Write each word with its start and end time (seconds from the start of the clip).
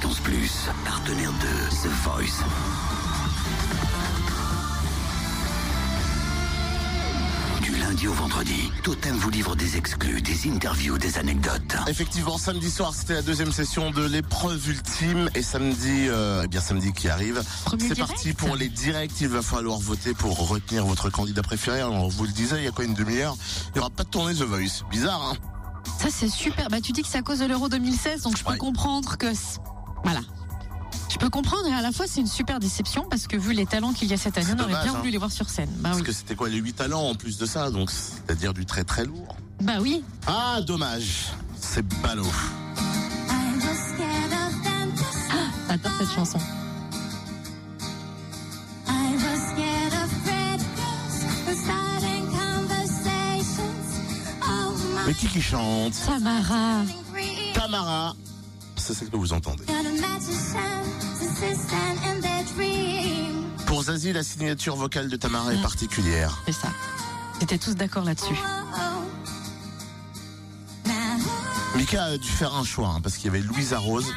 Fréquence 0.00 0.20
Plus, 0.20 0.50
partenaire 0.86 1.30
de 1.32 1.68
The 1.82 1.92
Voice. 2.04 2.42
Du 7.62 7.76
lundi 7.76 8.08
au 8.08 8.14
vendredi, 8.14 8.72
Totem 8.82 9.14
vous 9.16 9.28
livre 9.28 9.54
des 9.56 9.76
exclus, 9.76 10.22
des 10.22 10.48
interviews, 10.48 10.96
des 10.96 11.18
anecdotes. 11.18 11.76
Effectivement, 11.86 12.38
samedi 12.38 12.70
soir, 12.70 12.94
c'était 12.94 13.12
la 13.12 13.20
deuxième 13.22 13.52
session 13.52 13.90
de 13.90 14.02
l'épreuve 14.06 14.66
ultime. 14.70 15.28
Et 15.34 15.42
samedi, 15.42 16.06
euh, 16.08 16.42
eh 16.44 16.48
bien 16.48 16.62
samedi 16.62 16.92
qui 16.94 17.08
arrive, 17.10 17.42
c'est 17.78 17.98
parti 17.98 18.32
pour 18.32 18.56
les 18.56 18.68
directs. 18.68 19.20
Il 19.20 19.28
va 19.28 19.42
falloir 19.42 19.78
voter 19.80 20.14
pour 20.14 20.48
retenir 20.48 20.86
votre 20.86 21.10
candidat 21.10 21.42
préféré. 21.42 21.80
Alors, 21.80 21.92
on 22.04 22.08
vous 22.08 22.24
le 22.24 22.32
disait, 22.32 22.56
il 22.58 22.64
y 22.64 22.68
a 22.68 22.72
quoi 22.72 22.86
une 22.86 22.94
demi-heure? 22.94 23.36
Il 23.68 23.72
n'y 23.74 23.80
aura 23.80 23.90
pas 23.90 24.04
de 24.04 24.08
tournée 24.08 24.34
The 24.34 24.42
Voice. 24.44 24.82
Bizarre, 24.90 25.22
hein? 25.22 25.36
Ça, 25.98 26.08
c'est 26.10 26.28
super. 26.30 26.68
Bah, 26.70 26.80
tu 26.80 26.92
dis 26.92 27.02
que 27.02 27.08
c'est 27.08 27.18
à 27.18 27.22
cause 27.22 27.40
de 27.40 27.44
l'Euro 27.44 27.68
2016, 27.68 28.22
donc 28.22 28.38
je 28.38 28.44
peux 28.44 28.52
Ouais. 28.52 28.56
comprendre 28.56 29.18
que. 29.18 29.26
Voilà. 30.04 30.20
Je 31.10 31.16
peux 31.18 31.28
comprendre 31.28 31.66
et 31.66 31.72
à 31.72 31.82
la 31.82 31.92
fois 31.92 32.06
c'est 32.08 32.20
une 32.20 32.26
super 32.26 32.60
déception 32.60 33.04
parce 33.10 33.26
que 33.26 33.36
vu 33.36 33.52
les 33.52 33.66
talents 33.66 33.92
qu'il 33.92 34.08
y 34.08 34.12
a 34.14 34.16
cette 34.16 34.38
année, 34.38 34.52
on 34.56 34.62
aurait 34.62 34.82
bien 34.82 34.94
hein. 34.94 34.98
voulu 34.98 35.10
les 35.10 35.18
voir 35.18 35.32
sur 35.32 35.48
scène. 35.48 35.68
Bah 35.76 35.90
Parce 35.90 35.98
oui. 35.98 36.02
que 36.04 36.12
c'était 36.12 36.34
quoi 36.36 36.48
les 36.48 36.58
8 36.58 36.72
talents 36.74 37.02
en 37.08 37.14
plus 37.14 37.36
de 37.38 37.46
ça, 37.46 37.70
donc 37.70 37.90
c'est-à-dire 37.90 38.54
du 38.54 38.64
très 38.64 38.84
très 38.84 39.04
lourd. 39.04 39.36
Bah 39.60 39.78
oui. 39.80 40.02
Ah, 40.26 40.60
dommage. 40.62 41.26
C'est 41.60 41.86
ballot. 42.00 42.24
J'adore 45.68 45.92
cette 45.98 46.10
chanson. 46.10 46.38
Mais 55.06 55.14
qui 55.14 55.26
qui 55.26 55.42
chante? 55.42 55.94
Tamara. 56.06 56.82
Tamara. 57.54 58.14
C'est 58.80 58.94
celle 58.94 59.10
que 59.10 59.16
vous 59.16 59.32
entendez. 59.32 59.64
Pour 63.66 63.84
Zazie, 63.84 64.12
la 64.12 64.22
signature 64.22 64.74
vocale 64.74 65.08
de 65.08 65.16
Tamara 65.16 65.54
est 65.54 65.62
particulière. 65.62 66.42
C'est 66.46 66.52
ça. 66.52 66.68
Ils 67.40 67.44
étaient 67.44 67.58
tous 67.58 67.74
d'accord 67.76 68.04
là-dessus. 68.04 68.34
Mika 71.76 72.04
a 72.04 72.18
dû 72.18 72.28
faire 72.28 72.54
un 72.54 72.64
choix, 72.64 72.88
hein, 72.88 73.00
parce 73.00 73.16
qu'il 73.16 73.26
y 73.26 73.28
avait 73.28 73.40
Louisa 73.40 73.78
Rose 73.78 74.12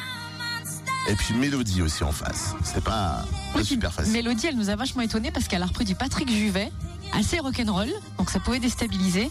et 1.08 1.14
puis 1.14 1.34
Mélodie 1.34 1.82
aussi 1.82 2.02
en 2.02 2.12
face. 2.12 2.54
C'est 2.64 2.82
pas, 2.82 3.24
pas 3.52 3.58
Oui, 3.58 3.64
super 3.64 3.92
facile. 3.92 4.12
Mélodie, 4.12 4.46
elle 4.46 4.56
nous 4.56 4.70
a 4.70 4.76
vachement 4.76 5.02
étonnés 5.02 5.30
parce 5.30 5.46
qu'elle 5.46 5.62
a 5.62 5.66
repris 5.66 5.84
du 5.84 5.94
Patrick 5.94 6.30
Juvet, 6.30 6.72
assez 7.12 7.38
rock'n'roll, 7.38 7.92
donc 8.18 8.30
ça 8.30 8.40
pouvait 8.40 8.60
déstabiliser. 8.60 9.30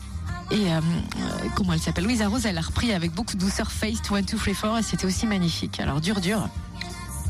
Et 0.51 0.71
euh, 0.71 0.77
euh, 0.77 1.47
comment 1.55 1.73
elle 1.73 1.79
s'appelle? 1.79 2.03
Louisa 2.03 2.27
Rose, 2.27 2.45
elle 2.45 2.57
a 2.57 2.61
repris 2.61 2.93
avec 2.93 3.11
beaucoup 3.13 3.33
de 3.35 3.39
douceur 3.39 3.71
Face 3.71 3.97
1, 4.09 4.21
2, 4.21 4.37
3, 4.37 4.53
4 4.53 4.77
et 4.79 4.83
c'était 4.83 5.05
aussi 5.05 5.25
magnifique. 5.25 5.79
Alors 5.79 5.99
dur, 6.01 6.19
dur. 6.21 6.47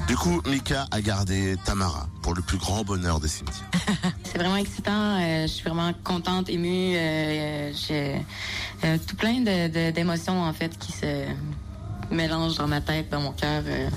Du 0.08 0.18
coup, 0.18 0.42
Mika 0.48 0.86
a 0.92 1.02
gardé 1.02 1.56
Tamara 1.64 2.08
pour 2.22 2.34
le 2.34 2.42
plus 2.42 2.58
grand 2.58 2.84
bonheur 2.84 3.22
des 3.22 3.30
cimetières. 3.30 3.70
C'est 4.24 4.38
vraiment 4.38 4.58
excitant. 4.58 5.18
euh, 5.22 5.44
je 5.44 5.48
suis 5.48 5.64
vraiment 5.64 5.94
contente, 6.04 6.50
émue. 6.50 6.96
euh, 6.98 7.72
j'ai 7.74 8.22
euh, 8.84 8.98
tout 9.08 9.16
plein 9.16 9.40
d'émotions 9.92 10.42
en 10.44 10.52
fait 10.52 10.78
qui 10.78 10.92
se 10.92 11.26
mélangent 12.12 12.56
dans 12.58 12.68
ma 12.68 12.82
tête, 12.82 13.10
dans 13.12 13.22
mon 13.22 13.32
cœur. 13.32 13.64
euh, 13.66 13.90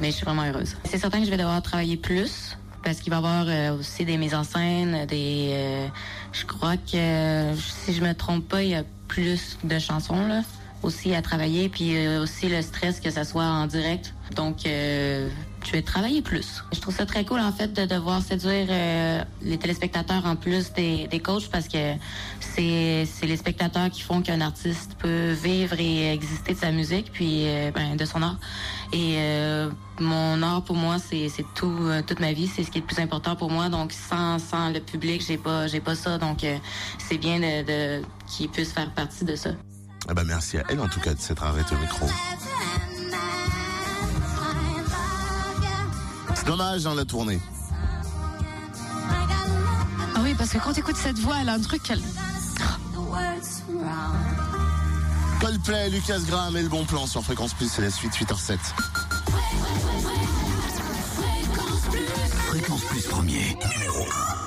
mais 0.00 0.10
je 0.10 0.16
suis 0.16 0.24
vraiment 0.24 0.44
heureuse. 0.44 0.76
C'est 0.90 0.96
certain 0.98 1.18
que 1.18 1.26
je 1.26 1.30
vais 1.30 1.36
devoir 1.36 1.60
travailler 1.60 1.98
plus 1.98 2.56
parce 2.84 2.98
qu'il 2.98 3.10
va 3.10 3.16
y 3.16 3.18
avoir 3.18 3.46
euh, 3.48 3.78
aussi 3.78 4.04
des 4.04 4.16
mises 4.16 4.34
en 4.34 4.44
scène, 4.44 5.06
des. 5.06 5.50
euh, 5.52 5.88
je 6.32 6.44
crois 6.44 6.76
que 6.76 7.54
si 7.56 7.94
je 7.94 8.02
me 8.02 8.12
trompe 8.12 8.46
pas, 8.46 8.62
il 8.62 8.70
y 8.70 8.74
a 8.74 8.84
plus 9.08 9.58
de 9.64 9.78
chansons 9.78 10.26
là 10.26 10.42
aussi 10.82 11.14
à 11.14 11.22
travailler, 11.22 11.70
puis 11.70 11.96
euh, 11.96 12.22
aussi 12.22 12.48
le 12.48 12.60
stress 12.60 13.00
que 13.00 13.10
ça 13.10 13.24
soit 13.24 13.44
en 13.44 13.66
direct. 13.66 14.12
Donc, 14.36 14.66
travailler 15.82 16.22
plus. 16.22 16.62
Je 16.72 16.80
trouve 16.80 16.94
ça 16.94 17.06
très 17.06 17.24
cool, 17.24 17.40
en 17.40 17.52
fait, 17.52 17.72
de 17.72 17.86
devoir 17.86 18.22
séduire 18.22 18.66
euh, 18.70 19.24
les 19.42 19.58
téléspectateurs 19.58 20.24
en 20.26 20.36
plus 20.36 20.72
des, 20.72 21.06
des 21.08 21.20
coachs 21.20 21.48
parce 21.50 21.68
que 21.68 21.94
c'est 22.40 23.06
les 23.22 23.36
spectateurs 23.36 23.90
qui 23.90 24.02
font 24.02 24.22
qu'un 24.22 24.40
artiste 24.40 24.96
peut 24.98 25.32
vivre 25.32 25.76
et 25.78 26.12
exister 26.12 26.54
de 26.54 26.58
sa 26.58 26.70
musique, 26.70 27.10
puis 27.12 27.44
euh, 27.46 27.70
ben, 27.72 27.96
de 27.96 28.04
son 28.04 28.22
art. 28.22 28.38
Et 28.92 29.16
euh, 29.18 29.70
mon 29.98 30.42
art, 30.42 30.62
pour 30.62 30.76
moi, 30.76 30.96
c'est 30.98 31.28
c'est 31.28 31.46
tout, 31.54 31.90
toute 32.06 32.20
ma 32.20 32.32
vie. 32.32 32.46
C'est 32.46 32.62
ce 32.62 32.70
qui 32.70 32.78
est 32.78 32.80
le 32.80 32.86
plus 32.86 33.00
important 33.00 33.34
pour 33.34 33.50
moi. 33.50 33.68
Donc, 33.68 33.92
sans, 33.92 34.38
sans 34.38 34.70
le 34.70 34.80
public, 34.80 35.24
j'ai 35.26 35.38
pas, 35.38 35.66
pas 35.84 35.94
ça. 35.94 36.18
Donc, 36.18 36.44
c'est 36.98 37.18
bien 37.18 37.38
de, 37.40 37.62
de 37.64 38.02
qu'ils 38.26 38.48
puissent 38.48 38.72
faire 38.72 38.90
partie 38.90 39.24
de 39.24 39.34
ça. 39.34 39.50
Ben, 40.14 40.24
merci 40.24 40.58
à 40.58 40.64
elle 40.68 40.80
en 40.80 40.88
tout 40.88 41.00
cas 41.00 41.14
de 41.14 41.20
s'être 41.20 41.42
arrêtée 41.42 41.74
au 41.74 41.78
micro. 41.78 42.06
Dommage 46.46 46.86
hein, 46.86 46.94
la 46.94 47.04
tournée. 47.04 47.40
Ah 50.14 50.20
oui, 50.22 50.34
parce 50.36 50.50
que 50.50 50.58
quand 50.58 50.72
tu 50.72 50.80
écoutes 50.80 50.96
cette 50.96 51.18
voix, 51.18 51.36
elle 51.40 51.48
a 51.48 51.54
un 51.54 51.60
truc 51.60 51.82
qu'elle. 51.82 52.02
Coldplay, 55.40 55.90
Lucas 55.90 56.20
Graham 56.26 56.56
et 56.56 56.62
le 56.62 56.68
bon 56.68 56.84
plan 56.84 57.06
sur 57.06 57.22
Fréquence 57.22 57.54
Plus, 57.54 57.68
c'est 57.70 57.82
la 57.82 57.90
suite 57.90 58.14
8h07. 58.14 58.58
Fréquence 62.48 62.82
Plus 62.82 63.02
premier, 63.02 63.56
numéro 63.74 64.04
1. 64.40 64.43